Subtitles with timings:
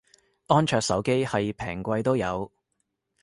[0.47, 2.51] 安卓手機係平貴都有